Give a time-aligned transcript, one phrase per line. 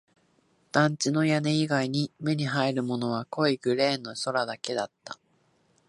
[0.71, 5.19] 団地の屋根以外に目に入るものは濃いグレーの空だけだった